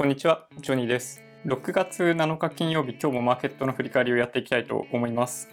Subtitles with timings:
[0.00, 1.22] こんにちは、ジョニーです。
[1.44, 5.50] 6月7日金曜日、今日もマーケットの振り返りをやっていきたいと思います。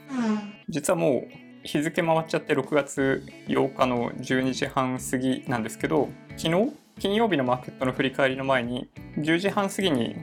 [0.70, 6.08] 実はもう日付回っちゃって6月8日の12時半過ぎなんですけど、
[6.38, 10.16] 昨日、金曜日のマーケットの振り返りの前に、10時半過ぎに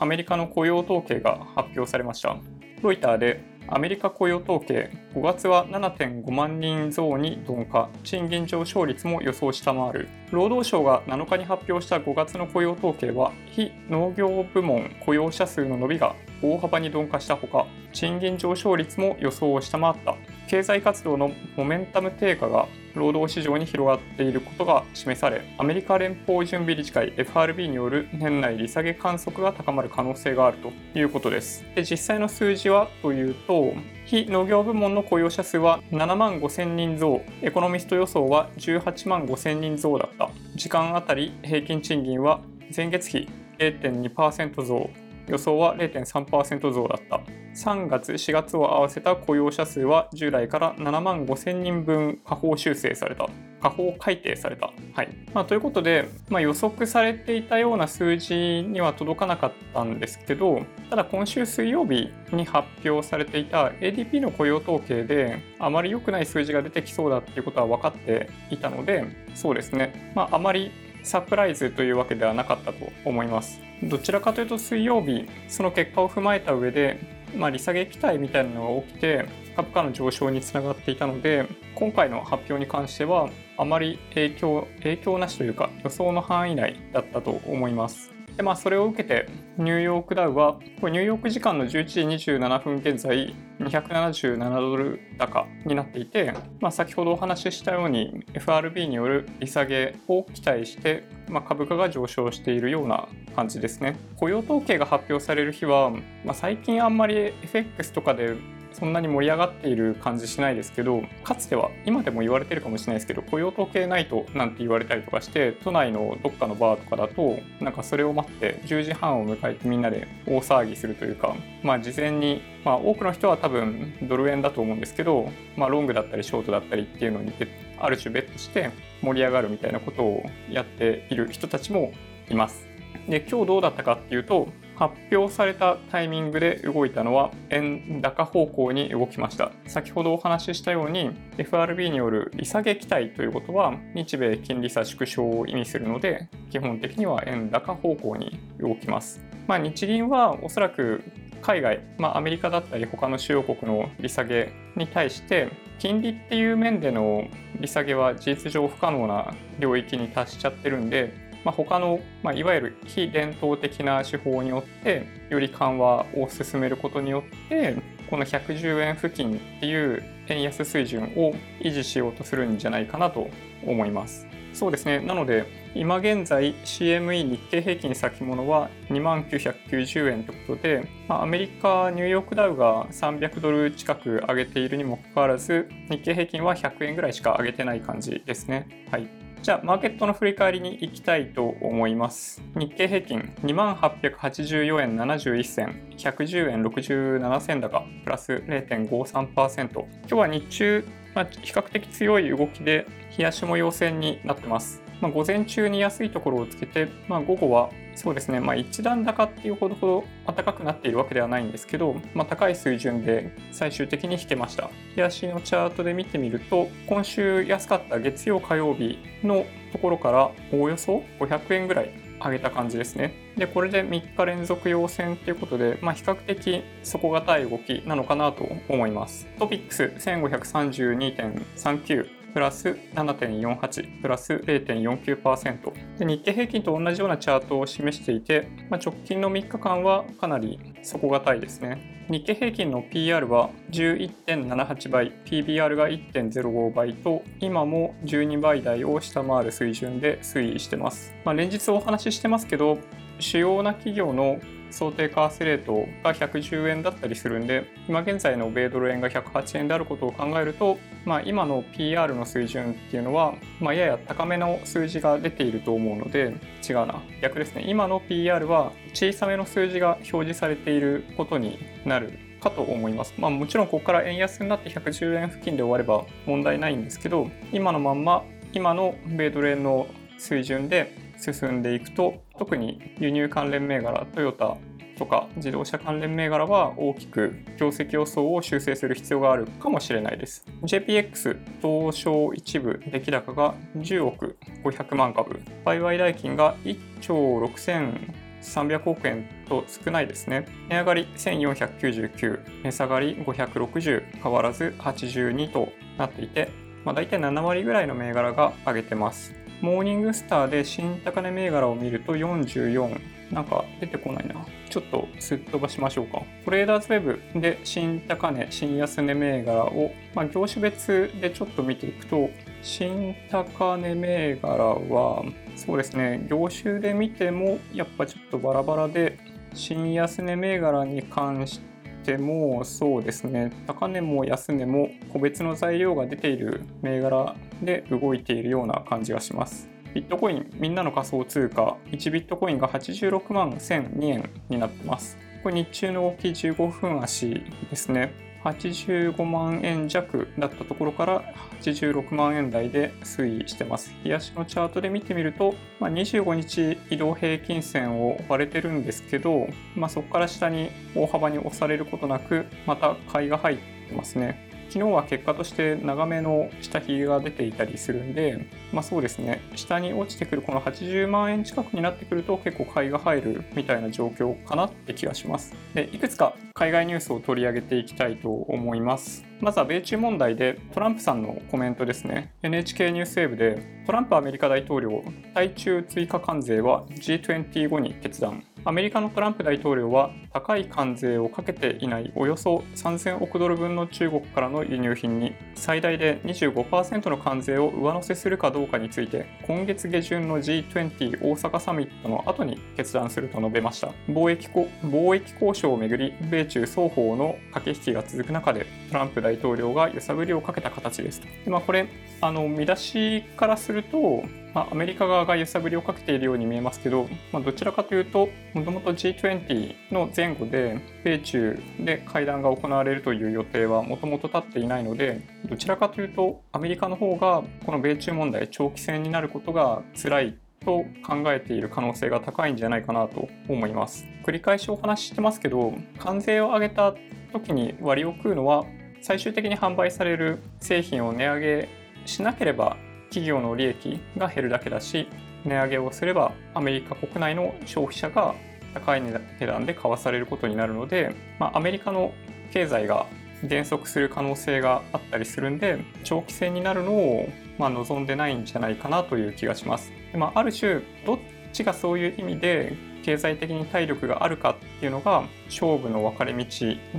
[0.00, 2.36] アメリカの雇用統計が発表されました。
[2.82, 7.90] ロイターでアメリカ雇用統計5月は7.5万人増に鈍化。
[8.02, 10.08] 賃金上昇率も予想下回る。
[10.30, 20.16] 労働省が7日に発表した5月の雇用統計は非農業部門雇用者数の伸びが大幅に鈍化したほか賃金上昇率も予想を下回った。
[20.48, 22.66] 経済活動のモメンタム低下が
[22.98, 31.64] 労働市場に広がっていることが示されアメリカ連邦準備理事会 FRB による年内利下げ観測が高まる可能性があるということです。
[31.74, 33.72] で実際の数字はというと
[34.04, 40.30] 非農業部門の雇用者数は7万5000人増エコノミスト予想は18万5000人増だった。
[40.54, 42.40] 時間あたり平均賃金は
[42.74, 43.28] 前月比
[43.58, 45.07] 0.2%増。
[45.28, 47.20] 予想は0.3%増だった。
[47.54, 53.28] 3月、4月を合わせた雇用者数は従来から7万5000人分下方修正された。
[53.60, 54.70] 下方改定された。
[54.94, 69.04] はいまあ、ということで、まあ、予測されていたような数字には届かなかったんですけど、ただ今週水曜日に発表されていた ADP の雇用統計であまり良くない数字が出てきそうだっていうことは分かっていたので、
[69.34, 70.70] そうですね、まあ、あまり
[71.08, 73.60] サプライズというわけではなかったと思います。
[73.82, 76.98] どちらかというと水曜日、その結果を踏まえた上で、
[77.34, 79.26] まあ、利下げ期待みたいなのが起きて、
[79.56, 88.17] 株価の上昇につながっていたので、今回の発表に関しては、あまり影響、影響なしというか、予想の範囲内だったと思います。
[88.38, 92.00] でまあ、それを受けてニューヨークダウはニューヨーク時間の11時
[92.36, 103.96] 27分現在277ドル高になっていて、まあ、先ほどお話ししたように FRB による利下げを期待して、まあ、株価が上昇しているような感じですね。
[104.14, 105.90] 雇用統計が発表される日は、
[106.24, 108.36] まあ、最近あんまり FX とかで
[108.78, 127.32] そんなに盛り上がっている感じしないですけどかつては今でも言われてるかもしれないですけど雇用統計ないとなんて言われたりとかして都内のどっかのバーとかだとなんかそれを待って10時半を迎えてみんなで大騒ぎするというかまあ事前にまあ多くの人は多分ドル円だと思うんですけどまあロングだったりショートだったりっていうのに
[127.80, 128.70] ある種ベットして
[129.02, 131.92] 盛り上がるみたいなことをやっている人たちも
[132.30, 132.66] います。
[133.08, 139.50] で今日どうだったかっていうと発表されたタイミングで動いたのは円高方向に動きました。
[139.66, 149.20] 先ほどお話ししたように FRB による利下げ期待ということは日米金利差縮小を意味するので基本的には円高方向に動きます。
[149.48, 151.02] まあ、日銀はおそらく
[151.42, 157.26] 海外、まあ、アメリカだったり他の主要国の利下げに対して金利っていう面での
[157.58, 167.74] 利下げは事実上不可能な領域に達しちゃってるんでまあ、他の、まあ、いわゆる非伝統的な手法によってより緩和を進めることによって
[168.10, 173.30] この110円付近っていう円安水準を維持しようとするんじゃないかなと
[173.64, 174.26] 思います。
[174.52, 175.00] そうですね。
[175.00, 188.86] なので、今現在 CME 日経平均先物は2990円ということで、まあ、アメリカ、ニューヨークダウが300ドル近く上げているにもかかわらず、日経平均は100円ぐらいしか上げてない感じですね。
[188.90, 189.27] はい。
[189.40, 192.42] じゃあ、マーケットの振り返りに行きたいと思います。
[192.56, 199.70] 日経平均2884円71銭、110円67銭高、プラス0.53%。
[199.70, 200.84] 今日は日中、
[201.14, 204.87] まあ、比較的強い動きで、冷やしも陽線になってます。
[205.00, 214.70] まあ、午前中に安いところをつけて、まあ、午後はそうですね、まあ、一段高っていうほどほど暖かくなっているわけではないんですけど、まあ、高い水準で最終的に引けました。
[214.94, 223.14] 日足のチャートで見てみると、今週安かった月曜火曜日のところからおおよそ500円ぐらい上げた感じですね。
[223.36, 229.26] で、これで3日連続陽線ということで、まあ、比較的底堅い動きなのかなと思います。
[229.38, 241.98] トピックス1532.39プラス7.48プラス0.49%で日経平均と同じようなチャートを示していて、まあ、直近の3日間はかなり底堅いですね。
[242.10, 252.78] 日経平均の PR は11.78倍 PBR が1.05倍と今も12倍台を下回る水準で推移してます、まあ、連日お話ししてますけど
[253.18, 254.38] 主要な企業の
[254.70, 266.34] 想定為替レートが110円だったりするんで今現在の米ドル円が108円であることを考えると、まあ、今の PR の水準っていうのは、まあ、やや高めの数字が出ていると思うので
[266.68, 273.14] 違うな逆ですね今の PR は小さめの数字が表示されていることになるかと思います。
[273.18, 279.86] まあもちろんここから円安になって110円付近で終われば問題ないんですけど今のまんま今の米ドル円の
[280.18, 284.56] 水準で進んでいくと特に輸入関連銘柄トヨタ
[284.98, 290.44] とか自動車関連銘柄は大きく業績予想を修正する必要があるかもしれないです。
[290.64, 300.46] JPX 東証一部出来高が10億500万株、売買代金が1兆6300億円と少ないですね。
[300.68, 306.50] 値上がり1499、値下がり560、変わらず82となっていて、
[306.84, 309.47] まあ、大体7割ぐらいの銘柄が上げてます。
[309.60, 313.00] モーニングスターで新高値銘柄を見ると44、
[313.32, 314.34] なんか出てこないな。
[314.70, 316.22] ちょっとすっ飛ばしましょうか。
[316.44, 322.30] トレーダーズウェブで新高値、新安値銘柄を、まあ、業種別でちょっと見ていくと、
[322.62, 325.24] 新高値銘柄は、
[325.56, 329.18] そうですね、業種で見てもやっぱちょっとバラバラで、
[329.54, 331.60] 新安値銘柄に関し
[332.04, 339.68] てもそうですね、高値も安値も個別の材料が出ている銘柄で動いているような感じがします。
[339.94, 345.16] ビットコインみんなの仮想通貨1ビットコインが86万1002円になってます。
[345.42, 348.12] これ日中の動きい15分足ですね。
[348.44, 353.92] 85万円弱だったところから86万円台で推移してます。
[354.04, 363.56] 冷やしのチャートで見てみると、まあ、25日移動平均線を割れてるんですけど、まあ、そこから下に大幅に押されることなく、また買いが入っ
[363.88, 364.47] てますね。
[364.68, 375.54] 昨日は結果として長めの下髭が出ていたりするんで、まあそうですね、下に落ちてくるこの80万円近くになってくると結構買いが入るみたいな状況かなって気がします。
[375.74, 379.24] で、いくつか海外ニュースを取り上げていきたいと思います。
[379.40, 382.32] まずは米中問題でトランプさんのコメントですね。
[382.42, 385.02] NHK ニュースウェブでトランプアメリカ大統領、
[385.34, 388.42] 対中追加関税は G20 後に決断。
[388.68, 403.88] アメリカのトランプ大統領は高い関税をかけていないおよそ3000億ドル分の中国からの輸入品に最大で25%の関税を上乗せするかどうかについて今月下旬の G20 大阪サミットの後に決断すると述べました。
[404.06, 411.22] 貿易貿易交渉をめぐり米中双方の駆け引きが続く中でトランプ大統領が揺さぶりをかけた形です。
[411.22, 411.88] で、まあ、これ
[412.20, 434.06] あの見出しからするとまあ、アメリカ側が揺さぶりをかけているように見えますけど、まあ、どちらかというともともと G20 の前後で米中で会談が行われるという予定はもともと立っていないのでどちらかというとアメリカの方がこの米中問題長期戦になることが辛いと考えている可能性が高いんじゃないかなと思います。
[434.24, 436.94] 繰り返しお話ししてますけど関税を上げた
[437.32, 438.64] 時に割を食うのは
[439.00, 441.68] 最終的に販売される製品を値上げ
[442.04, 442.76] しなければ
[443.08, 445.08] 企業の利益が減るだけだし
[445.44, 448.34] 値上げをすればアメリカ国内の消費者が
[448.74, 452.12] 高い値段で買わされることになるので、まあ、アメリカの
[452.52, 453.06] 経済が
[453.42, 457.28] 減速する可能性があったりするんで長期戦になるのを
[457.58, 459.92] まあ望んでないんじゃないかなという気がします。
[460.12, 461.18] でまあ、ある種どっ
[461.52, 462.76] ちがそういう意味で
[463.08, 466.44] 経済的に体力があるかっていうのが勝負の分かれ道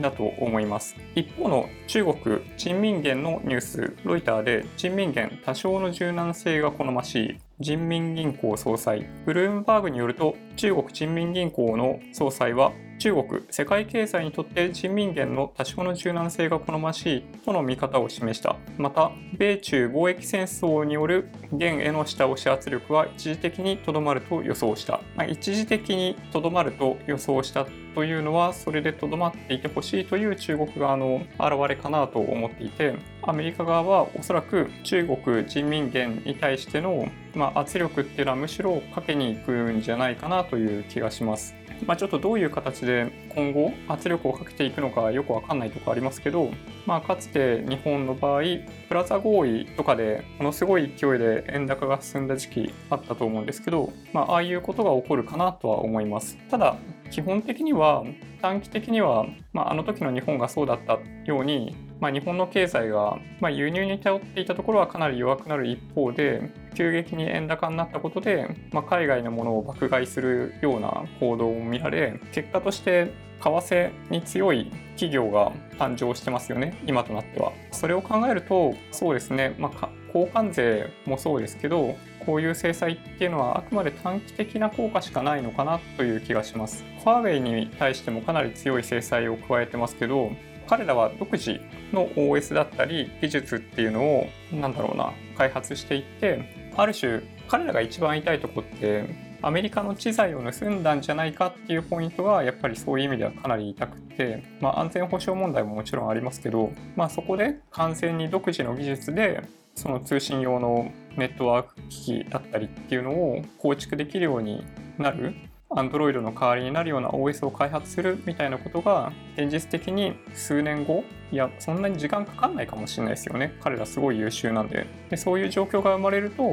[0.02, 18.58] だと思います一方の中国人民元のニュースロイターで人民元多少の柔軟性が好ましい人民銀行総裁ブルームバーグによると中国人民銀行の総裁は中国、世界経済にとって人民元の多少の柔軟性が好ましいとの見方を示した。
[18.78, 25.00] また、米中貿易戦争による元への下押し圧力は一時的にとどまると予想した。
[25.16, 41.54] まあ、一時的にとどまると予想したというのは、それでとどまっていてほしいという中国側の表れかなと思っていて、アメリカ側はおそらく中国人民元に対しての、まあ、圧力っていうのはむしろかけに行くんじゃないかなという気がします。
[41.86, 46.52] まあ、ちょっとどういう形で今後圧力をかけていくのかよくわかんないとこありますけど、
[46.86, 48.42] まあ、かつて日本の場合
[48.88, 56.38] プラザ合意とかでものすごい勢いで円高が進んだ時期あったと思うんですけど、まあ、ああいうことが起こるかなとは思います。
[56.50, 56.78] ただ
[57.12, 58.04] 基本的には
[58.42, 77.54] 短期的には、まあ、あの時の日本がそうだったようにまあ、日本の経済が、まあ、輸入に頼っていたところはかなり弱くなる一方で急激に円高になったことで、まあ、海外のものを爆買いするような行動を見られ結果として為替に強い企業が誕生してますよね今となっては。
[77.72, 86.84] それを考えるとそうですね、まあ、交換税もそうですけどこういう制裁っていうのはあくまで短期的な効果しかないのかなという気がします。
[87.04, 90.32] ファーウェイに対してもかなり強い制裁を加えてますけど
[90.70, 91.60] 彼らは独自
[91.92, 109.42] の OS だったり技術っていうのをなんだろうな開発していってある種彼らが一番痛いとこってアメリカの知財を盗んだんじゃないかっていうポイントがやっぱりそういう意味ではかなり痛くて、まあ、安全保障問題ももちろんありますけど、まあ、そこで完全に独自の技術で
[109.74, 114.64] その通信用のネットワーク機器だったりっていうのを構築できるように
[114.98, 115.34] なる
[115.70, 123.56] Android の代わりになるような OS を開発するみたいなことが現実的に数年後いやそんなに時間かかんないかもしれないですよね。
[123.62, 124.88] 彼らすごい優秀なんで。
[125.10, 126.44] でそういう状況が生まれると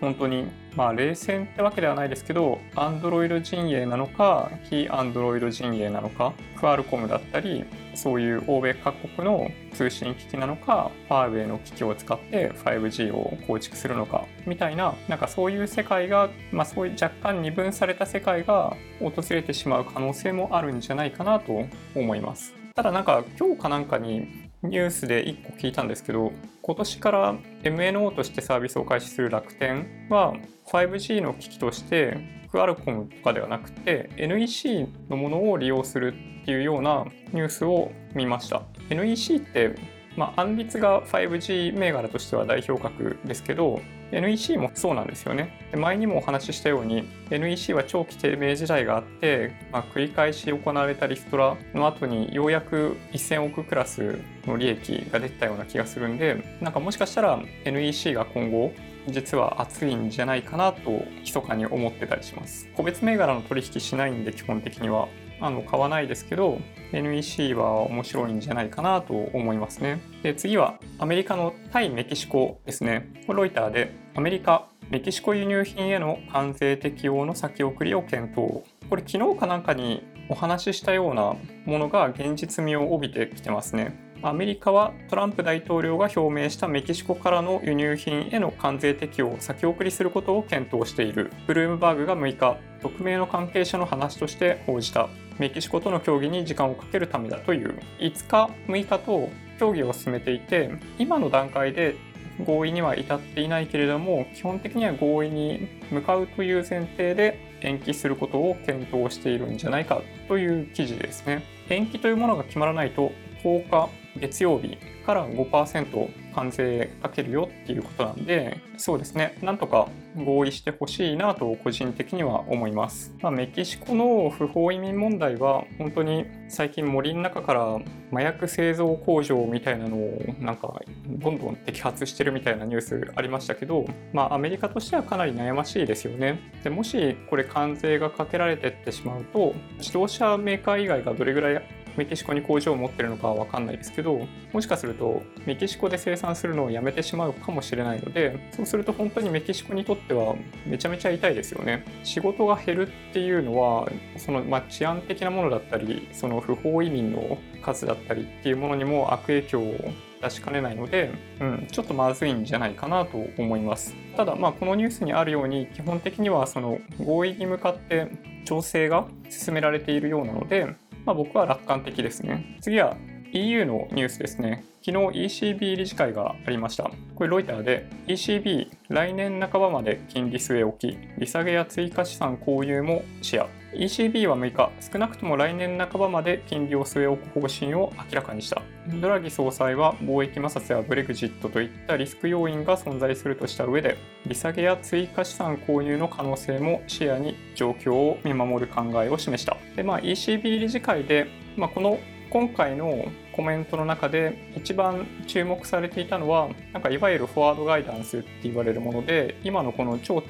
[0.00, 7.64] 本当にまあ冷戦ってわけではないですけど Android 陣営なのか非 Android 陣営なのかクアルコムだったり
[7.94, 22.54] そういう欧米各国の通信機器なのかファーウェイの機器を使って 5G を構築するのかみたいななんかそういう世界が、まあ、そういう若干二分された世界が訪れてしまう可能性もあるんじゃないかなと思います。
[22.74, 30.34] ただなんか今日かなんかにニュースで1個聞いたんですけど今年から MNO としてサービスを開始する楽天は
[30.66, 38.62] 5G の機器としてクアルコムとかではなくて NEC のものを利用するっていうようなニュースを見ました。
[38.90, 39.74] NEC って
[40.16, 43.80] まあ、アンリツが 5G 銘柄としては代表格ですけど
[44.14, 45.58] NEC もそうなんですよね。
[45.70, 58.72] で前にもお話ししたように NEC は長期低迷時代があって、まあ、繰り返し行われたリストラの後にようやく1000億クラスの利益が出たような気がするんでなんかもしかしたら NEC が今後
[59.08, 62.68] 実は熱いんじゃないかなと密かに思ってたりします。
[62.74, 65.08] 個別銘柄の取引しないんで基本的には
[65.40, 66.58] あの買わないですけど
[66.92, 70.00] NEC は面白いんじゃないかなと思いますね。
[70.22, 73.12] で次はアメリカの対メキシコですね。
[73.28, 78.62] ロイターでアメリカメキシコ輸入品への関税適用の先送りを検討。
[78.88, 83.98] これ昨日かなんかにお話ししたようなものが現実味を帯びてきてますね。
[84.22, 95.08] アメリカはトランプ大統領が表明したメキシコからの輸入品への関税適用を先送りすることを検討しているブルームバーグが6日匿名の関係者の話として報じた
[95.40, 99.28] メキシコとの協議に時間をかけるためだという5日6日と
[99.58, 101.96] 協議を進めていて今の段階で
[102.42, 111.42] 合意には至っていないけれども基本的には合意に向かうという前提で延期することを検討しているんじゃないかという記事ですね。
[111.68, 113.12] 延期というものが決まらないと
[113.42, 123.14] 10日月曜日から5%関税かけるよっていうことなんで、そうですね、なんとか合意してほしいなと個人的には思います。
[123.20, 127.78] まあ、メキシコの不法移民問題は本当に最近森の中から
[128.12, 136.40] 麻薬製造工場みたいなのをなんかどんどん摘発してるみたいなニュースありましたけど、まあアメリカとしてはかなり悩ましいですよね。
[136.64, 141.62] でもしこれ関税がかけられてってしまうと、自動車メーカー以外がどれぐらい
[141.96, 150.34] メキシコに工場を持ってるのかは分かんないですけどもしかするとメキシコで生産するのをやめてしまうかもしれないのでそうすると本当にメキシコにとっては
[150.66, 151.84] めちゃめちゃ痛いですよね。
[152.02, 159.74] 仕事が減るっていうのはその、まあ、治安的なものだったりその不法移民の数だったりっていうものにも悪影響を
[160.22, 163.94] 出しかねないので、うん、ちょっとまずいんじゃないかなと思います。
[164.16, 168.08] ただまあこのニュースにあるように基本的にはその合意に向かって
[168.44, 172.58] 調整が進められているようなのでまあ、僕は楽観的ですね。
[172.60, 172.96] 次は
[173.32, 174.64] EU のニュースですね。
[174.84, 176.90] 昨日 ECB 理事会がありました。
[177.14, 183.48] これロイターで ECB 来年半ばまで金利据え置き、利下げや追加資産購入も視野。
[183.74, 188.62] ECB は6日、少なくとも来年半ばまで金利を据え置く方針を明らかにした。
[189.00, 199.56] ドラギ総裁は貿易摩擦やブレグジットといったリスク要因が存在するとした上で、利下げや追加資産購入の可能性も視野に状況を見守る考えを示した。
[199.74, 201.26] で、まあ、ECB 理事会で、
[201.56, 201.98] まあ、この
[202.30, 210.20] 今回のコメントの中で一番注目されていたのはなんかいわゆるフォワードガイダンスって言われるもので今のこの超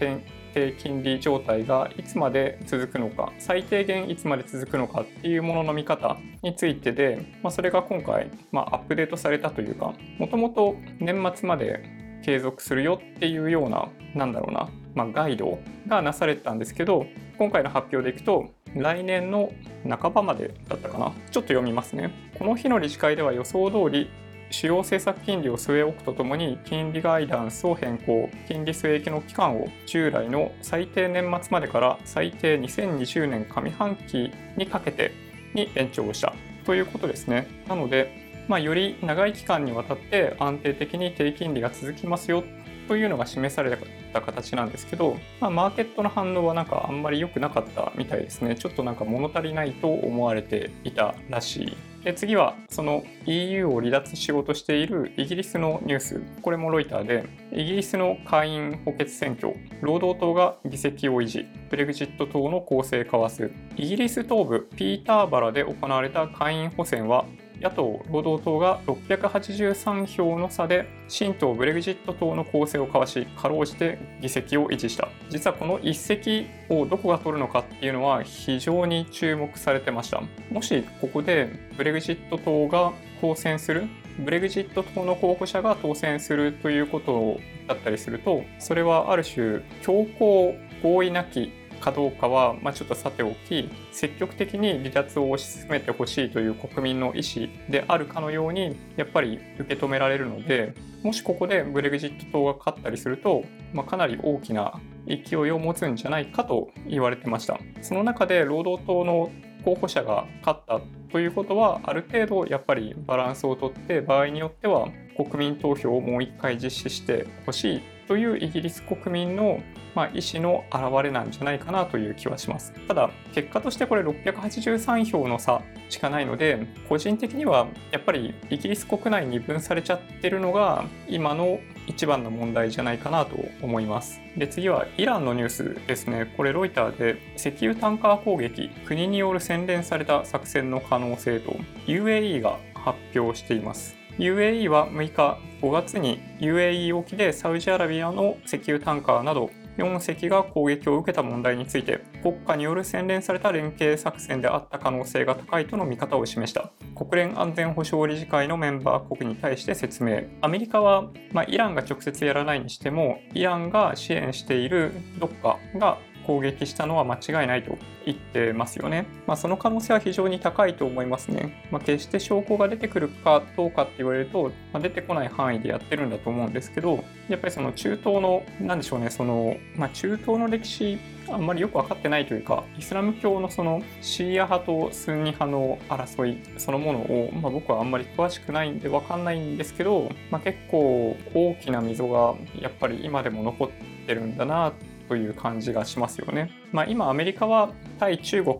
[0.54, 11.84] 低金利状態がいつまで続くのか最低限いつまで続くのかっていうものの見方についてで、まあ、それが今回、まあ、アップデートされたというかもともと年末まで
[12.24, 15.58] 継続するよっていうようななんだろうな、まあ、ガイド
[15.88, 17.04] がなされてたんですけど
[17.36, 19.52] 今回の発表でいくと来年の
[19.88, 21.12] 半ばまでだったかな。
[21.30, 22.10] ちょっと読みますね。
[22.38, 24.10] この日の理事会では予想通り、
[24.50, 28.30] 主要政策金利を据え置くとともに金利ガイダンスを変更。
[28.46, 35.12] 金利据え置きの期間を従来の最低年末までから最低2020年上半期にかけて
[35.54, 36.34] に延長した
[36.64, 37.46] ということですね。
[37.68, 42.44] なので、まあ、より長い期間にわたって安定的に低金利が続きますよ。
[42.88, 43.76] というのが示され
[44.12, 48.54] た形なんですけど、まあ、マーケットの反応はなんかあんまり良くなかったみたいですね。
[48.56, 51.94] ちょっとなんか物足りないと思われていたらしい。
[52.04, 67.24] で次はその EU を離脱しようとしているイギリスのニュースこれもロイターでイギリスの下院補欠選挙労働党が議席を維持ブレグジット党の攻勢かわすイギリス東部ピーターバラで行われた下院補選は
[67.64, 75.08] 野党・労働党が683票の差で新党ブレグジット党の構成を交わし、かろうじて議席を維持した。
[75.30, 80.22] 実はこの一席をどこが取るのかっていうのは非常に注目されてました。
[80.50, 82.92] もしここでブレグジット党が
[83.22, 91.50] 当選するブレグジット党の候補者が当選するということだったりするとそれはある種強行合意なき
[91.84, 107.58] かどうかは、まあ、ちょっとさておき積極的に離脱を推し進めてほしいという国民の意思であるかのようにやっぱり受け止められるのでもしここでブレグジット党が勝ったりすると、まあ、かなり大きな勢いを持つんじゃないかと言われてました。
[107.82, 109.30] その中で労働党の
[109.64, 119.60] 候補者が勝ったということはある程度やっぱりバランスをとって場合によっては国民投票をもう一回実施してほしいというイギリス国民の
[119.94, 122.72] まあ、意思の表れなんじゃないかなという気はします。
[122.88, 134.20] ただ、結果としてこれ683票の差しかないので、個人的にはやっぱりイギリス国内に分されちゃってるのが今の一番の問題じゃないかなと思います。
[134.36, 136.32] で、次はイランのニュースですね。
[136.36, 141.52] これロイターで石油タンカー攻撃、国による洗練された作戦の可能性と
[141.86, 143.96] UAE が発表しています。
[144.18, 156.70] UAE は6日5月に UAE 沖でサウジアラビアの石油タンカーなど4隻が攻撃を受けた問題について国家による洗練された連携作戦であった可能性が高いとの見方を示した。
[156.94, 160.24] 国連安全保障理事会のメンバー国に対して説明。
[160.42, 169.06] アメリカは、まあ、イランが直接やらないにしてもイランが支援しているどっかが攻撃したのは間違いないと言ってますよね。
[169.26, 171.66] まあ、その可能性は非常に高いと思いますね。
[171.70, 193.70] まあ、決して証拠が出てくるかどうかって言われると、まあ、出てこない範囲でやってるんだと思うんですけど、やっぱりその中東の、なんでしょうね、その、まあ、中東の歴史あんまりよく分かってないというかイスラム教のそのシーア派とスンニ派の争いそのものを、まあ、僕はあんまり詳しくないんで分かんないんですけど、まあ、結構大きな溝がやっぱり今でも残っ
[194.06, 196.50] てるんだなってという感じがしますよね。
[196.72, 198.58] まあ、今アメリカは対中国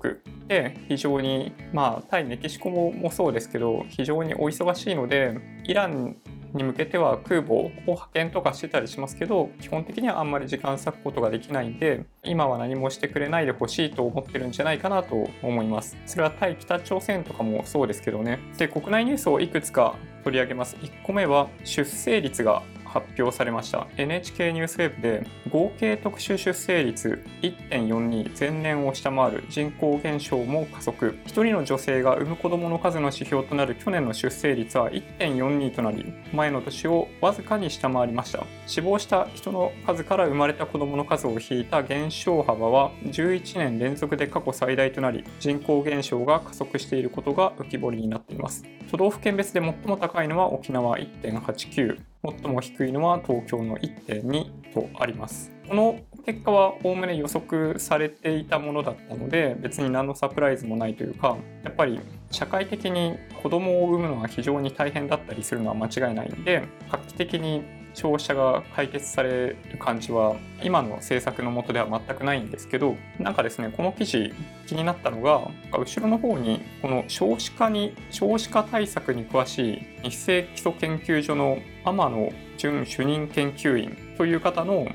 [0.49, 6.17] で非常にまあ対メキシコもそうですけど非常にお忙しいのでイラン
[6.55, 15.97] に向けては空母を派遣とかしてたりしますけど基本的にはあんまり時間割くことができないんで今は何もしてくれないでほしいと思ってるんじゃないかなと思います。
[16.07, 18.39] それは対北朝鮮とかもそうですけどね。
[18.57, 20.77] で国内ニュースをいくつか取り上げます。
[20.77, 22.63] 1個目は出生率が
[22.95, 23.89] 発表されました。
[23.97, 31.19] NHK ニュースウェブで合計特殊出生率1.42前年を下回る人口減少も加速。
[31.27, 38.45] 1人の女性が産む子どもの数の指標となる去年の出生率は1.42となり前の年をわずかに下回りました。
[38.67, 48.65] 死亡した人の数から生まれた子どもの数を引いた減少幅は11年連続で過去最大となり人口減少が加速していることが浮き彫りになっています。
[48.91, 55.53] 都道府県別で最も高いのは沖縄1.89最も低いのは東京の1.2とあります。
[55.69, 67.63] この結果はおおむね予測されていたものだったので別に何のサプライズもないというかやっぱり社会的に子供を産むのは非常に大変だったりするのは間違いないんで画期的に
[67.95, 74.33] 消費者が解決される感じは今の政策の下では全くないんですけどなんかですねこの記事
[74.67, 84.89] 気になったのが後ろの方にこの少子化に少子化対策に詳しい日清基礎研究所の天野準主任研究員という方の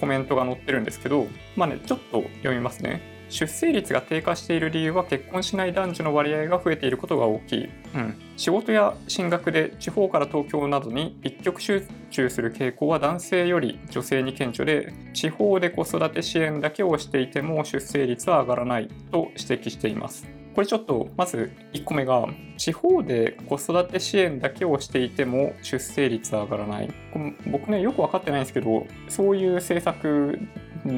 [0.00, 3.17] コメントが載ってるんですけどまあねちょっと読みますね。
[3.28, 20.38] 出生率が低下している理由は結婚しない男女の割合が増えていることが大きい、うん、仕事や進学で地方から東京などに一極集中する傾向は男性より女性に顕著で地方で子育て支援だけをしていても出生率は上がらないと指摘しています。
[20.58, 26.90] これちょっとまず1個目が地方で子育て支援だけをしていても出生率は上がらない。
[27.46, 30.40] 僕ねよく分かってないんですけどそういう政策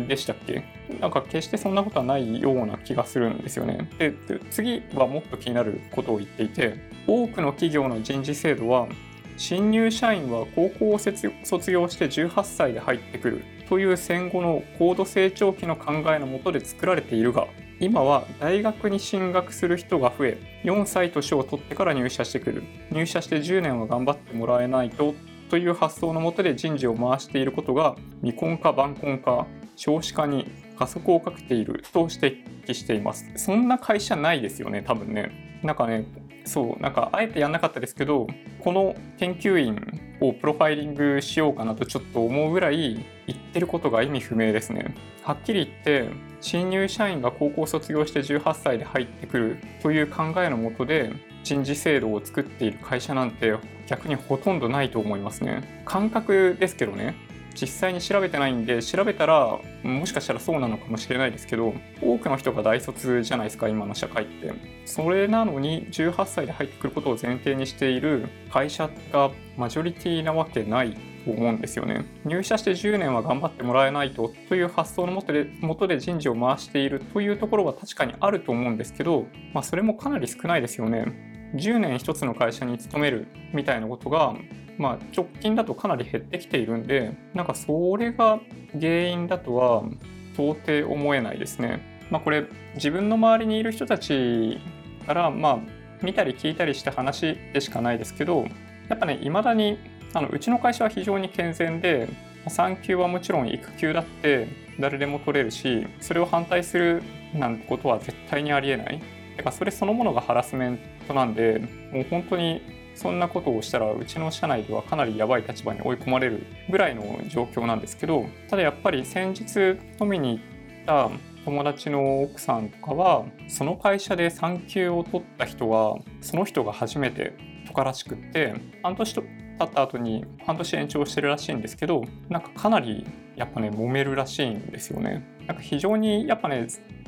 [0.07, 0.65] でしたっけ？
[1.01, 3.89] なんか決してそんなことはないような気がするんですよね。
[3.99, 4.13] で
[4.51, 6.77] 次はもっと気になることを言っていて
[7.07, 8.89] 多くの企業の人事制度は
[9.37, 17.47] 新入社員は高校を卒業して18歳で入ってくるという戦後の高度成長期の考えのもとで作られているが
[17.79, 22.63] 今は大学に進学する人が増え4歳年を取ってから入社してくる。
[22.91, 25.15] 入社して10年は頑張ってもらえないと
[25.49, 29.47] という発想のもとで人事を回していることが未婚化晩婚化
[29.81, 30.47] 少子化に
[30.79, 33.25] 加速をかけていると指摘しています。
[33.37, 35.31] そんな会社ないですよね、多分ね。
[35.63, 36.05] なんかね、
[36.45, 38.27] そう、なんかあえてやんなかったですけど、
[38.59, 39.81] この研究員
[40.21, 44.95] をプロファイリングしようかなとちょっと思うぐらい一ってることが意味不明ですね。
[45.23, 51.13] はっきり言って新入社員が高校卒業して18歳で入ってくるという考えのもとで
[51.43, 53.55] 人事制度を作っている会社なんて
[53.87, 55.83] 逆にほとんどないと思いますね。
[55.85, 57.15] 感覚ですけどね
[57.55, 64.53] 実際に調べてないんで調べたらもしかしたらそうなのかもしれないですけど多くの人が大卒じゃないですか今の社会って。
[64.87, 72.05] それなのに18歳で入ってくることを前提にしている会社がマジョリティなわけないと思うんですよね。
[72.25, 81.31] 入社して10年は頑張ってもらえないとという発想のもとで元で人事を回しているというところは確かにあると思うんですけど、まあ、それもかなり少ないですよね。
[81.55, 84.35] 10年一つの会社に勤めるみたいなことが
[84.81, 88.41] まあ、直近だとかなり減ってきているんでなんかそれが
[88.73, 89.85] 原因だとは
[90.33, 92.01] 到底思えないですね。
[92.11, 94.59] まあ、これ自分の周りにいる人たち
[95.07, 95.59] からまあ
[96.01, 98.47] 見たり聞いたりした話でしかないですけど
[98.89, 99.79] やっぱね未だに
[100.15, 102.09] あのうちの会社は非常に健全で
[102.49, 104.49] 産休はもちろん育休だって
[104.81, 107.03] 誰でも取れるしそれを反対する
[107.35, 109.03] なんてことは絶対にありえない。
[109.37, 111.61] だからそれそのものがハラスメントなんで
[111.93, 120.41] もう本当にそんなことをしたらうちの社内ではかなりやばい立場に追い込まれるぐらいの状況なんですけどただやっぱり先日飲みに行
[120.83, 121.11] った
[121.47, 127.33] 友達の奥さんとかはその会社で産休を取った人はその人が初めて
[127.67, 129.23] とからしくって半年経
[129.65, 135.25] った後に半年延長してるらしいんですけどなんかかなりやっぱね揉めるらしいんですよね。
[135.47, 136.67] なんか非常にやっぱね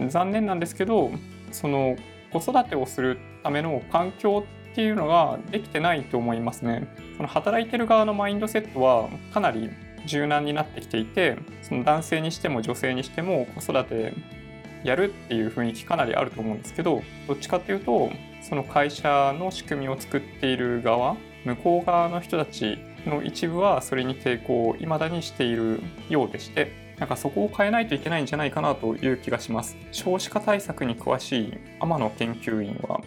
[0.08, 1.10] 残念なんですけど
[1.50, 1.96] その
[2.32, 6.88] 子育てをするための環境っていうのができてないと思いますね。
[7.16, 9.70] その働いてる側のマインドセットはかなり
[10.06, 14.14] 柔軟になってきていてその男性にしても女性にしても子育て
[14.82, 29.76] やるっていう雰囲気かなりあると思うんですけどどっちかっていうとその会社の仕組みを作っている側向こう側の人たちの一部はそれに抵抗を未だにしているようでしてなんかそこを変えないといけないんじゃないかなという気がします。
[29.90, 33.00] 少子化対策に詳しい天野研究員は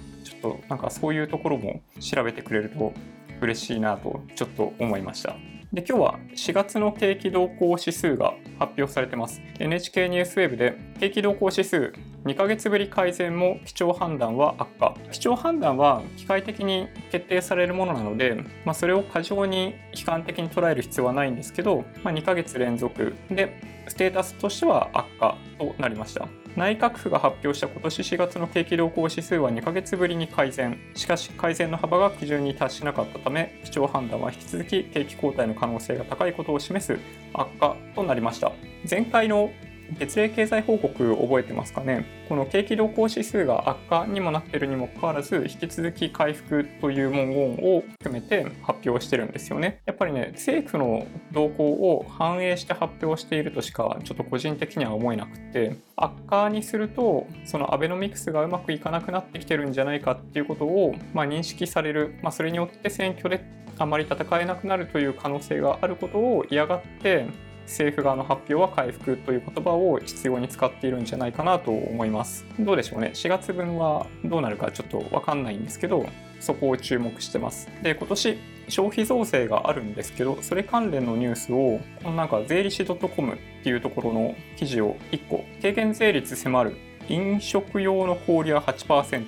[0.45, 2.93] となんかそういうところも調べてくれると
[3.41, 5.35] 嬉しいなとちょっと思いました。
[5.73, 9.41] で今日は4月の景気動向指数が発表されてます。
[9.59, 11.91] NHK ニュースウェブで景気動向指数
[12.23, 14.95] 2ヶ月ぶり改善も基調判断は悪化。
[15.11, 26.27] 基調判断は機械的に決定されるものなので、まあ、それを過剰に悲観的に捉える必要はないんですけど、まあ、2ヶ月連続でステータスとしては悪化となりました。
[26.55, 30.79] 内閣府が発表した今年4月の景気動向指数は2ヶ月ぶりに改善。
[30.95, 36.97] しかし改善の幅が基準に達しなかったため基調判断は引き続き景気後退の可能性が高いことを示す
[37.33, 38.51] 悪化となりました。
[38.89, 39.51] 前回の
[39.99, 42.05] 月例経済報告覚えてますかね？
[42.27, 49.81] この景気動向指数が悪化にもなってるにもかかわらず引き続き回復という文言を含めて発表してるんですよね。
[49.85, 63.43] やっぱりね政府の動向を反映して発表しているとしかちょっと個人的には思えなくて悪化にするとそのアベノミクスがうまくいかなくなってきてるんじゃないかっていうことを、まあ、認識される、まあ、それによって選挙で
[63.77, 67.27] あまり戦えなくなるという可能性があることを嫌がって
[67.65, 72.45] 政府側の発表は回復という言葉を必要に使っているんじゃないかなと思います。
[72.59, 73.11] どうでしょうね。
[73.13, 76.05] 4月分はどうなるかちょっとわかんないんですけど、
[76.39, 77.69] そこを注目してます。
[77.81, 89.25] で、今年消費増税があるんですけど、それ関連のニュースを、このなんか税理士 .com っていうところの記事を1個、軽減税率迫る飲食用の氷は8%、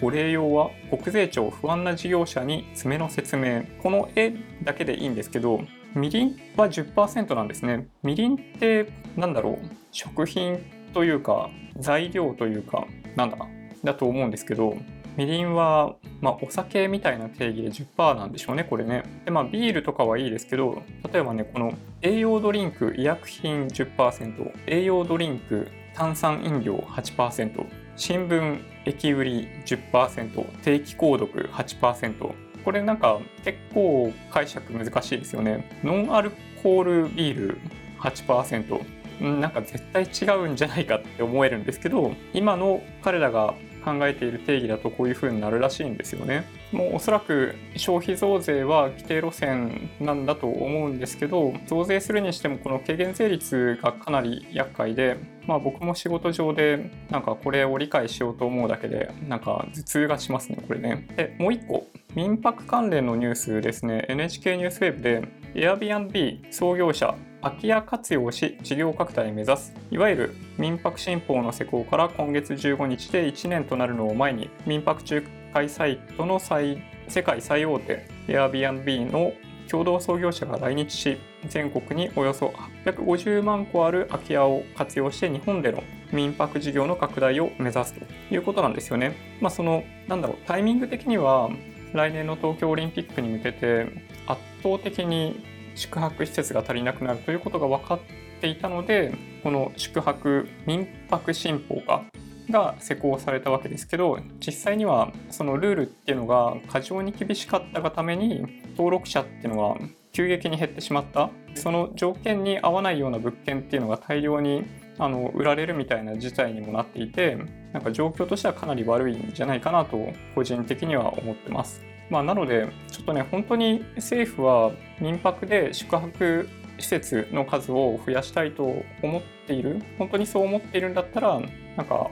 [0.00, 3.64] 保冷用は国税庁不安な事業者に詰めの説明。
[3.82, 5.62] この絵だけでいいんですけど、
[5.94, 7.86] みりんは10%なんですね。
[8.02, 9.58] みりんってなんだろう
[9.92, 10.60] 食品
[10.92, 13.36] というか材料というかなんだ
[13.84, 14.76] だと思うんですけど
[15.16, 19.04] みりんは、まあ、お酒みたいな定義で10%なんでしょうねこれね。
[19.24, 35.68] でまあビールとかはいいですけど例えばねこの栄養ドリンク医薬品10%栄養ドリンク炭酸飲料8%新聞駅売り10%定期購読8%これなんか結構解釈難しいですよね。
[35.82, 36.30] ノンアル
[36.62, 37.58] コールビール
[38.00, 38.80] 8%。
[39.20, 46.44] なんか絶対違うんじゃないかって思えるんですけど今の彼らが考えている定義だとこういう風になるらしいんですよね。
[46.72, 55.16] もうおそらく消費増税は規定路線なんだと思うんですけど増税するにしてもこの軽減税率がかなり厄介で
[55.46, 61.06] まあ僕も仕事上でなんかこれを理解しようと思うだけでなんか頭痛がしますねこれね。
[61.16, 65.22] でもう一個民泊関連のニュースですね NHK ニュースウェブで
[65.54, 79.32] Airbnb 創業者空き家活用し事業拡大を目指すいわゆる民泊新法の施行から今月15日で1年となるのを前に民泊仲介サイトの最世界最大手 Airbnb の
[79.70, 82.52] 共同創業者が来日し全国におよそ
[82.84, 89.16] 850万個ある空き家を活用して日本での民泊事業の拡大を目指すということなんですよね。
[89.40, 91.48] まあ、そのなんだろうタイミング的には
[91.92, 93.88] 来年の東京オリンピックに向けて
[94.26, 98.00] 圧倒的に宿泊施設が足りなくなるということが分かっ
[98.40, 102.04] ていたのでこの宿泊民泊新法が
[102.50, 109.80] が施行されたわけですけど実際にはそのルールっていうのが過剰に厳しかったがために登録者っていうのが
[110.12, 114.64] 急激に減ってしまったその条件に合わないような物件っていうのが大量に
[114.98, 117.36] あの売られるみたいな事態にもなっていて
[117.72, 119.98] なんか状況としてはかなり悪いんじゃないかなと
[120.34, 121.93] 個人的には思ってます。
[122.10, 129.82] まあ、なのでちょっとね本当に政府は民泊で宿泊施設の数を増やしたいと思っている。
[129.98, 131.40] 本当にそう思っているんだったら
[131.76, 132.10] なんか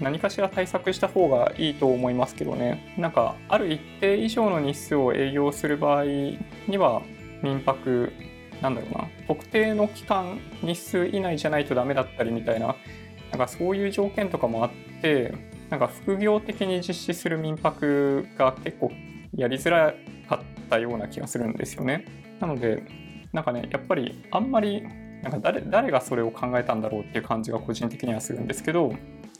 [0.00, 2.94] 何かしら対策した方がいいと思いますけどね。
[2.98, 7.02] なんかある一定以上の日数を営業する場合には
[7.42, 8.12] 民泊
[8.60, 9.08] なんだろうな。
[9.26, 12.76] 特定の期間日数以内じゃないとダメだったりみたいな。
[13.30, 15.32] なんかそういう条件とかもあって
[15.70, 18.92] なんか副業的に実施する民泊が結構
[19.34, 19.94] やりづら
[20.28, 22.04] かったような気がするんですよね。
[22.40, 22.82] なので
[23.32, 24.82] なんかねやっぱりあんまり
[25.22, 28.92] なんか誰誰がそれを考えたんだろうっていう感じが個人的にはするんですけど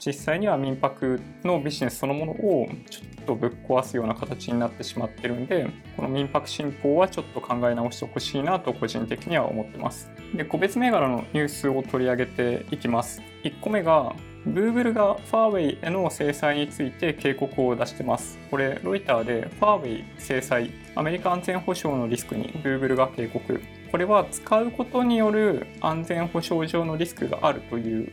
[0.05, 14.13] 実際には民泊のビジネスそのものをちょっとぶっ壊すような形になってしまってるんでこの民泊新法はちょっと考え直してほしいなと個人的には思ってますで個別銘柄のニュースを取り上げていきます1個目が
[14.47, 18.37] Google がファーウェイへの制裁について警告を出してます。
[18.51, 23.61] これ、ロイターでファーウェイ制裁、アメリカ安全保障のリスクに Google が警告。
[23.91, 28.11] これは使うことによる安全保障上のリスクがあるという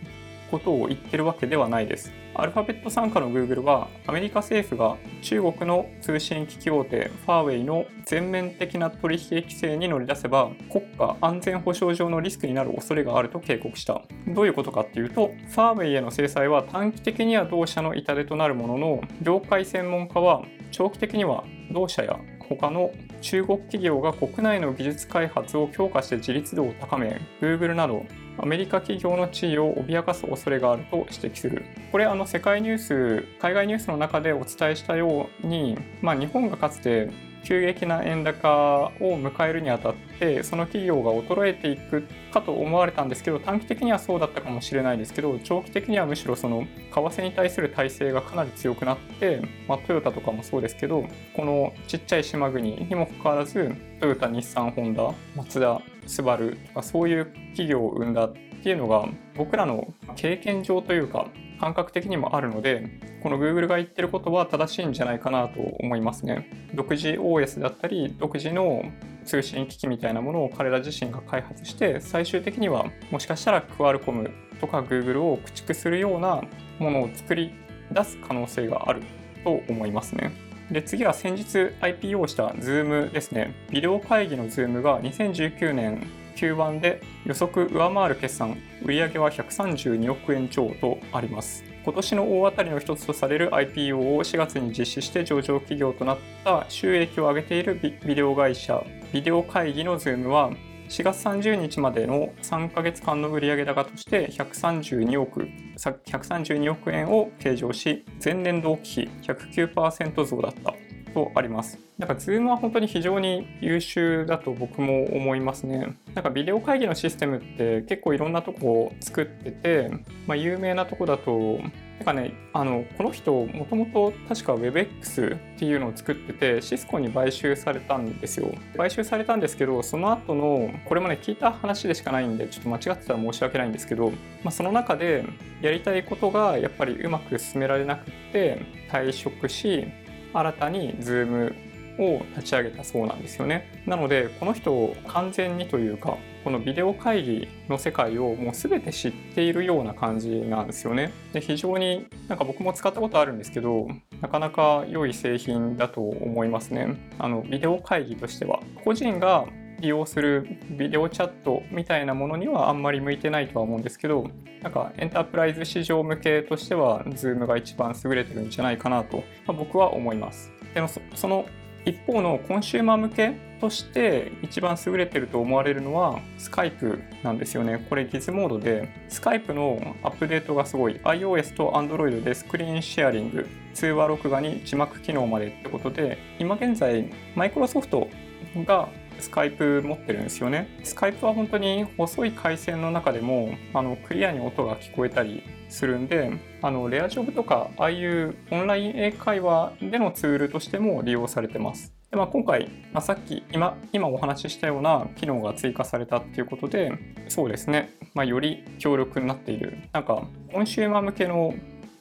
[0.50, 2.12] ことを言ってるわけではないです。
[2.34, 14.02] アルファベット傘下の Google はアメリカ政府が中国の通信機器大手ファーウェイの全面的な取引規制に乗り出せば国家安全保障上のリスクになる恐れがあると警告した。
[14.28, 22.18] どういうことかっていうとファーウェイへの制裁は短期的には同社の痛手となるものの業界専門家は長期的には同社や
[22.56, 28.04] 他の中国企業が国内の技術開発を強化して自立度を高め Google など
[28.38, 31.64] アメリカ企業の地位を脅かす恐れがあると指摘する。
[31.92, 37.10] これあの世界ニュース、海外ニュースの中でお伝えしたように、まあ、日本がかつて
[37.44, 61.28] 急激な円高を迎えるにあたってその企業が衰えていくかと思われたんですけど短期的にはそうだったかもしれないですけど長期的にはむしろその為替に対する体制がかなり強くなって、まあ、トヨタとかもそうですけどこのちっちゃい島国にもかかわらずトヨタ日産ホンダマツダスバルとかそういう企業を生んだっていうのが僕らの経験上というか
[61.60, 62.88] 感覚的にもあるので
[63.22, 66.48] この Google が言ってることは正しいんじゃないかなと思いますね。
[66.74, 68.82] 独自 OS だったり独自の
[69.26, 76.42] 通信機器みたいなものを彼ら自身が開発して最終的にはもしかしたらクアルコムとか Google を駆逐するような
[76.78, 77.52] ものを作り
[77.92, 79.02] 出す可能性がある
[79.44, 80.32] と思いますね。
[80.70, 81.44] で次は先日
[81.80, 83.54] IPO した Zoom ですね。
[83.70, 86.06] ビデオ会議の Zoom が2019年
[86.40, 91.64] Q1 で予測上回る決算、売上は132億円超とあります。
[91.84, 97.74] 今年の大当たりの一つとされる IPO を4月に実施して上場企業となった収益を上げている
[98.04, 100.50] ビデオ会社、ビデオ会議の Zoom は
[100.90, 105.48] 4月30日までの3ヶ月間の売上高として132億
[105.78, 110.74] 132億円を計上し前年同期比109%増だった
[111.10, 111.78] とあります。
[111.98, 115.94] なんか Zoom は本当に非常に優秀だと僕も思いますね。
[116.14, 119.90] なんかビデオ会議のシステムって結構いろんなとこを作ってて、
[120.26, 121.58] まあ、有名なとこだと、
[121.98, 128.54] なんかね、あの、この人、もともと確か WebX っていうのを作ってて、シスコに買収されたんですよ。
[128.74, 135.26] 買収されたんですけど、その後の、これもね、聞いた話でしかないんで、ちょっと間違ってたら申し訳ないんですけど、まあ、その中で
[135.60, 139.86] やりたいことがやっぱりうまく進められなくって、退職し、
[140.32, 141.54] 新たに Zoom
[141.98, 143.82] を立ち上げたそうなんですよね。
[143.86, 151.12] なのでこの人を完全にというかこのビデオ会議の世界をもう全て知っているような感じなんですよね。
[151.32, 153.88] で非常になんか僕も使ったことあるんですけど
[154.20, 156.96] なかなか良い製品だと思いますね。
[157.18, 159.46] あのビデオ会議としては個人が
[159.80, 164.28] 利用するビデオチャットみたいなものにはあんまり向いてないとは思うんですけど
[164.62, 171.46] なんかエンタープライズ市場向けとしては Zoom が一番優れてるんじゃないかなと、まあ、僕は思いますでもその
[171.84, 177.86] 一方のコンシューマー向けとして一番優れてると思われるのは Skype なんですよね。
[177.88, 188.08] これ Giz モードで Skype のアップデートがすごい iOS と Android でスクリーンシェアリング通話録画に字幕機能までってことで今現在マイクロソフト
[188.56, 188.88] が
[189.20, 190.68] スカイプ持ってるんですよね。
[190.82, 201.92] スカイプは本当に細い回線の中でもあのクリアに音が聞こえたりするんであのレアジョブとかああいうオンライン英会話でのツールとしても利用されてます。
[202.10, 206.90] でまあ、今回、まあ、さっき今今お話ししたような機能が追加されたっていうことで
[207.28, 211.54] そうですね、まあ、より強力になっているなんかコンシューマー向けの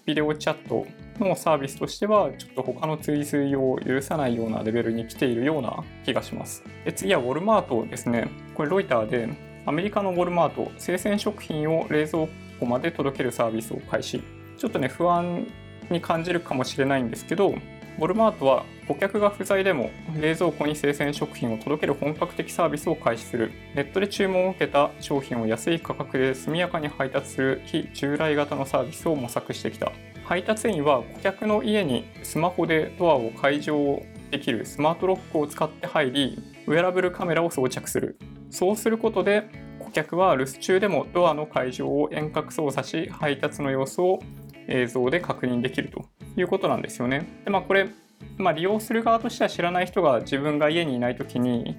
[0.08, 0.88] ビデオチャット
[1.24, 6.64] のサービスとしてはちょっと他の追随を許さないようなレベルに来ているような気がします。
[6.86, 8.30] で次はウォルマートですね。
[8.56, 9.30] これロイターで
[9.66, 12.28] アメリカのウォルマート生鮮食品を冷蔵
[12.60, 14.22] 庫まで届けるサービスを開始。
[14.58, 15.48] ちょっとね不安
[15.90, 23.52] に感じるかもしれないんですけどウォルマートは顧客が不在でも冷蔵庫に生鮮食品を届ける本格的サービスを開始する。
[23.76, 29.92] ネットで注文を受けた商品を安い価格で速やかに配達する非従来型のサービスを模索してきた。
[30.30, 38.20] 配達員は顧客の家にスマホでドアを解錠できるスマートロックを使って入りウェアラブルカメラを装着する
[38.52, 44.20] そうすることで顧客は留守中でもドアの解錠を遠隔操作し配達の様子を
[44.68, 46.06] 映像で確認できると
[46.38, 47.42] いうことなんですよね。
[47.44, 47.90] でまあ、これ、
[48.38, 51.76] まあ、利用する側としては知らない人が自分が家にいない時に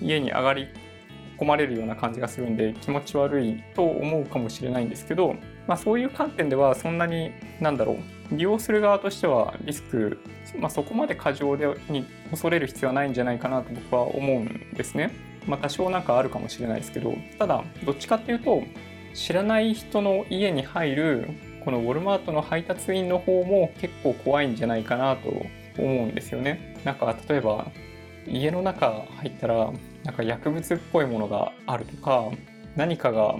[0.00, 0.68] 家に上がり
[1.38, 5.34] 込まれるような感じがするんで気持ち悪いと思うかもしれないんですけど、
[5.66, 7.94] まあ、そういう観点ではそんなになんだろ
[8.30, 10.18] う利用する側としてはリスク、
[10.58, 15.12] まあ、そこまで過剰でに恐れる必要はないんじゃないかなと僕は思うんですね。
[15.46, 18.62] まあ、多少なんかあるかもしれないですけどただどっちかっていうと
[19.12, 21.28] 知らない人の家に入る
[21.64, 25.28] このウォルマートの配達員の方も結構怖いんじゃないかなと
[25.78, 26.76] 思うんですよね。
[26.84, 27.66] なんか例えば
[28.26, 29.70] 家の中入ったら
[30.04, 32.30] なんか薬物っぽいものがあるとか
[32.76, 33.36] 何かが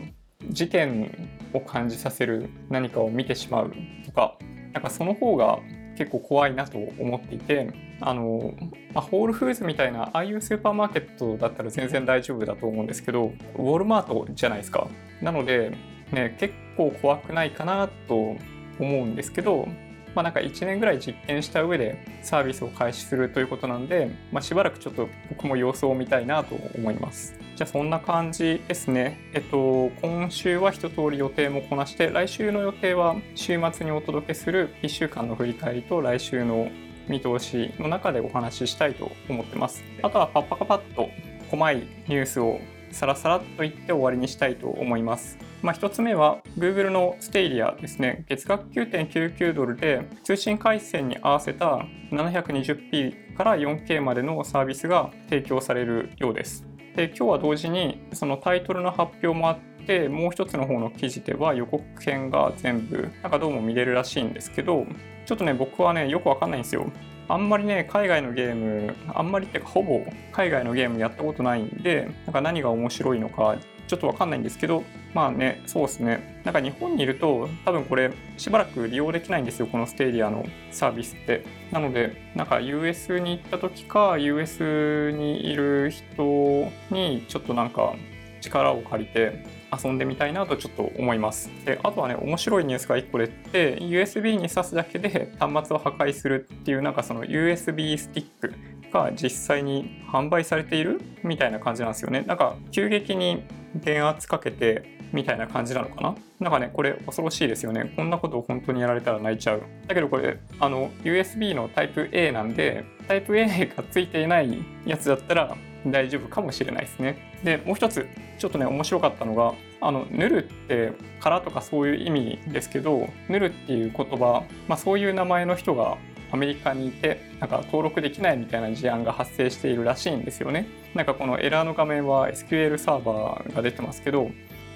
[0.50, 3.72] 事件を感じさせる何かを見てしまう
[4.04, 4.36] とか
[4.72, 5.58] なんかその方が
[5.96, 8.54] 結構怖いなと思っていてあの、
[8.92, 14.88] まあ、ホールフーズみたいなああいうスーパーマーケットだったら全然大丈夫だと思うんですけどウォルマートじゃないですか。
[15.22, 15.76] なので
[16.12, 18.36] ね結構怖くないかなと
[18.80, 19.68] 思うんですけど
[20.14, 27.36] まあ、なんか1年ぐらい実験した上でサービスを開始するということなんで、まあ、しばらくちょっと僕も様子を見たいなと思います。
[27.56, 29.18] じゃあそんな感じですね。
[29.32, 36.68] えっと、今週は一通り予定もこなして、来週の予定は週末にお届けする1週間の振り返りと来週の
[37.08, 39.84] 見通しの中でお話ししたいと思ってます。
[40.02, 41.10] あとはパッパカパッと
[41.50, 41.76] 細い
[42.08, 45.38] ニュースをサラサラと言って終わりにしたいと思います。
[45.64, 48.26] まあ、1つ目は Google のステイリアですね。
[48.28, 56.66] 月額9.99ドルで通信回線に合わせた 720p から 4K までのサービスが提供されるようです。
[56.94, 64.86] で今日は同時にそのタイトルの発表もあってもう一つの方の記事では予告編が全部なんかどうも見れるらしいんですけど
[65.24, 66.92] ちょっとね僕はねよくわかんないんですよ
[67.26, 76.40] あんまりね海外のゲームあんまりってかほぼ海外のゲームやったことないんでなんか何が面白いのかちょっとわかんないんですけど、まあね、そうですね。
[76.44, 81.44] なんか日本にいると、多分これ、しばらく利用できないんですよ、このステディアのサービスって。
[81.70, 87.94] なので、なんか US に行った時か、US にいる人に、ちょっとなんか
[88.40, 91.50] 力を借りて、遊んでみたいなとちょっと思います。
[91.64, 98.54] で、あとはね、面白いニュースが1個出て、USB に挿すだけで端末を破壊するっていう、なんかその USB スティック
[98.92, 102.22] が実際に販売されているみたいな感じなんですよね。
[102.22, 103.44] なんか急激に
[103.74, 106.14] 電圧かけてみたいな感じなのかな？
[106.40, 107.92] なんかね、これ恐ろしいですよね。
[107.96, 109.62] こんなことを本当にやられたら泣いちゃう。
[109.86, 115.56] だけどこれ、あの、USB のタイプ A なんで、タイプ A がついていないやつだったら
[115.86, 117.16] 大丈夫かもしれないですね。
[117.44, 118.06] で、もう一つ、
[118.38, 125.96] ちょっとね、面白かったのが、あの、ヌルって殻とかそういう意味ですけど、ヌルっていう言葉、まあそういう名前の人が
[126.34, 130.66] アメリカにいてなんか登録できないみたいな事案が発生しているらしいんですよね。
[130.92, 134.30] なんかこのエラーの画面は SQL サーバーが出てますけど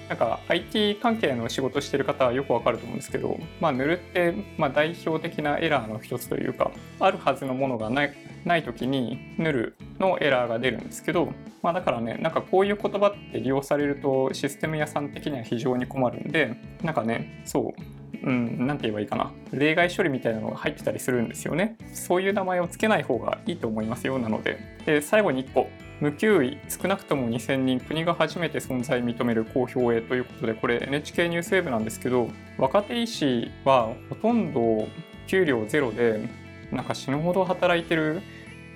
[0.07, 8.13] なんか IT 関係の仕事してる方はよくわかると思うんですけど、まあ、ヌルって、ま、代表的なエラーの一つというかあるはずのものがない
[8.45, 19.31] ない時にヌルのエラーが出るんですけど、まあ、だからねなんかこういう言葉って利用されるとシステム屋さん的には非常に困るんでなんかねそううん、なんて言えばいいかな。
[19.51, 21.75] 例外処理みたいなのが入ってたりするんですよね。
[21.93, 24.19] そういう名前を付けない方がいいと思いますよ。
[24.19, 24.57] なので。
[24.85, 25.69] で、最後に1個。
[25.99, 34.87] 無給位少なくとも2000人国が初めて存在認める公表へということでこれ NHK ニュースウェブなんですけど若手医師はほとんど
[35.27, 36.29] 給料ゼロで
[36.71, 38.21] なんか死ぬほど働いてる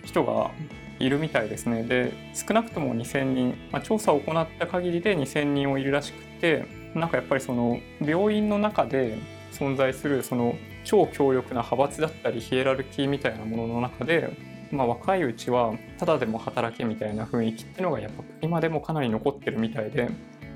[0.03, 0.51] 人が
[0.99, 6.65] いるみたいですねで少なくとも2000人、まあ、調査を行った限りで2000人をいるらしくて
[6.95, 9.17] なんかやっぱりその病院の中で
[9.51, 20.09] 存在するその超強力な派閥だったりヒエラルキーみたいなものの中でまあ、若いうちはただでも働けみたいな雰囲気っていうのがやっぱ今でもかなり残ってるみたいで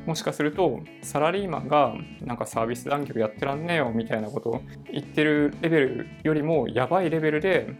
[0.07, 4.61] もしかするとサラリーマンがなんかサービス残業やってらんねえよみたいなことを
[4.91, 7.75] 言ってるレベルよりもやばいレベルで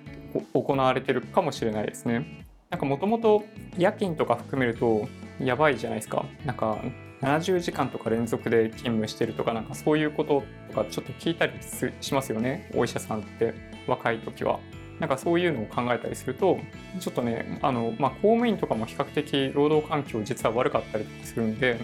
[0.54, 2.46] 行われてるかもしれないですね。
[2.70, 3.46] なんかもともと
[3.78, 5.08] 夜勤とか含めると
[5.40, 6.26] やばいじゃないですか。
[6.46, 6.78] なんか
[7.22, 11.54] 70時間とか連続で勤務してるとかなんかそういうこととかちょっと聞いたり
[12.02, 13.54] しますよねお医者さんって
[13.88, 14.60] 若い時は。
[15.00, 16.58] なんかそういうのを考えたりすると
[17.00, 21.80] ちょっとねあの、まあ、公務員とかも比較的労働環境実は悪かったりするんで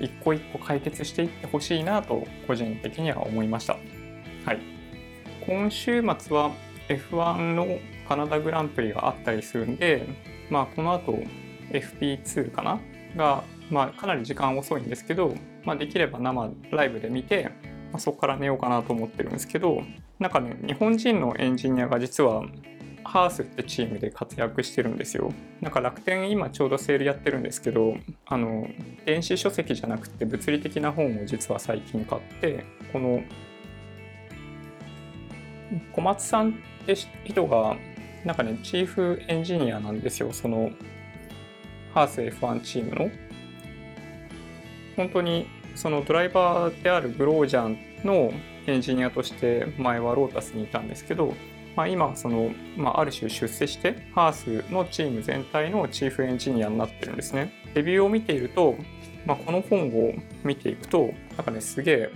[0.00, 3.74] 一個一個解決していってほしいなと個人的には思いました。
[4.44, 4.58] はい、
[5.46, 6.50] 今週末は
[6.88, 10.08] F1 のカナダグランプリがあったりするんで、
[10.48, 11.22] まあ、この後
[11.70, 12.80] FP2 かな？
[13.16, 17.50] が、まあ、かなり時間遅いんですけど、まあ、できれば生ライブで見て、
[17.92, 19.82] まあ、そこから寝ようかなと思ってるんですけど
[20.18, 22.44] なんかね日本人のエンジニアが実は
[23.04, 25.32] ハースってチームで活躍してるんですよ。
[25.60, 27.96] なんか楽天今ちょうどセールやってるんですけど、
[28.26, 28.68] あの、
[29.04, 33.22] 電子書籍じゃなくて物理的な本を実は最近買って、この
[35.92, 36.52] 小松さんっ
[36.86, 36.94] て
[37.24, 37.76] 人が、
[38.24, 40.70] なんかね、チーフエンジニアなんですよ、その、
[41.94, 43.10] ハース F1 チームの。
[44.96, 48.32] 本当に、そのドライバーであるグロージャンの
[48.66, 51.34] エンジニアとして前はロータスにいたんですけど、
[51.76, 57.52] まあ、今その、まあ、ある種出世してハースのチーム全体のチーフエンジニアになってるんですね。
[57.74, 58.76] レビューを見ていると、
[59.24, 60.12] まあ、この本を
[60.42, 62.10] 見ていくとなんかねすげえ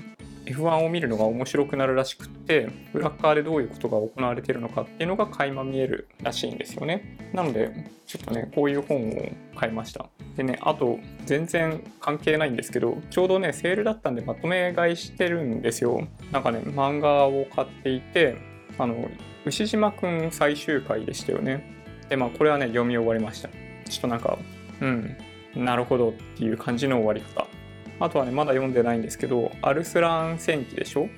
[0.47, 7.19] F1 を見るのが面白くなるらしくって裏側でどういうことが行われてるのかっていうのが垣間見えるらしいんですよね。
[7.33, 10.07] なのでちょっとねこういう本を買いました。
[10.37, 16.07] でねあと全然関係ないんですけどちょうどねセールだったんでまとめ買いしてるんですよ。
[16.33, 18.37] なんかね漫画を買っていて
[18.79, 19.09] あの
[19.47, 21.75] 牛島くん最終回でしたよね。
[22.09, 23.49] で、まあ、これはね、読み終わりました。
[23.89, 24.39] ちょっとなんか、
[24.81, 25.17] うん、
[25.55, 27.47] なるほどっていう感じの終わり方。
[28.01, 31.09] あとはね、まだ読んでないんですけど、アルスラン戦記でしょ？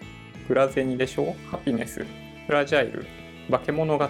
[0.49, 1.35] グラゼニでしょ？
[1.51, 2.05] ハピネス、
[2.47, 3.07] フラジャイル、
[3.51, 4.09] 化け物語、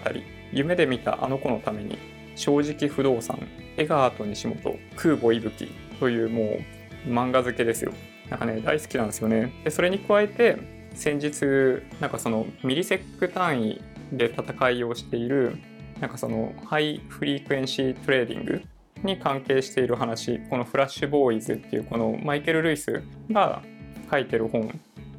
[0.52, 1.98] 夢で見たあの子のために、
[2.34, 3.38] 正直不動産、
[3.76, 5.68] 江川と西本、空母息吹。
[5.98, 6.58] というも
[7.06, 7.92] う漫画付けですよ。
[8.28, 9.52] なんかね、大好きなんですよね。
[9.64, 10.58] で、それに加えて、
[10.92, 15.56] 先日、なんかそのミリセック単位で戦いをしている
[16.00, 18.62] なんかその high frequency trading
[19.02, 23.62] に関係している話このフラッシュボーイズっていうこのマイケル・ルイスが
[24.10, 24.78] 書いてる本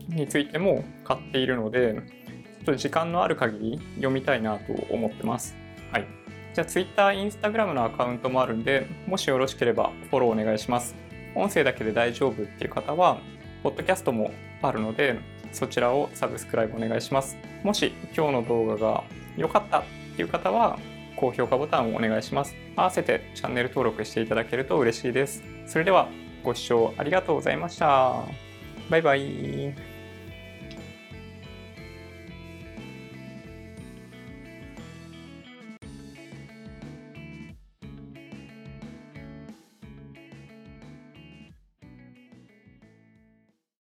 [0.09, 5.55] についても買っているのでちょっと時間のある限り読みたいなと思ってます。
[5.91, 6.05] はい。
[6.53, 10.95] じゃあ Twitter、Instagram のアカウントもあるんでもしよろしければフォローお願いします。
[11.35, 13.19] 音声だけで大丈夫っていう方は
[13.63, 15.19] ポッドキャストもあるので
[15.51, 17.37] そちらをサブスクライブお願いします。
[17.63, 19.03] もし今日の動画が
[19.37, 19.83] 良かったっ
[20.15, 20.79] ていう方は
[21.17, 22.55] 高評価ボタンをお願いします。
[22.77, 25.43] 合わせてチャンネル登録していただけると嬉しいです。
[25.65, 26.07] それでは
[26.43, 28.23] ご視聴ありがとうございました。
[28.89, 29.96] バイバイ。